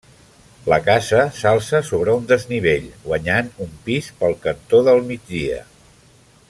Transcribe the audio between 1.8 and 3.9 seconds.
sobre un desnivell, guanyant un